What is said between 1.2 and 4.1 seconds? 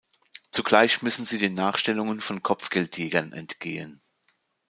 sie den Nachstellungen von Kopfgeldjägern entgehen.